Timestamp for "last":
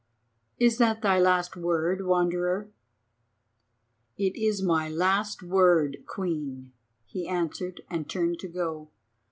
1.19-1.55, 4.89-5.43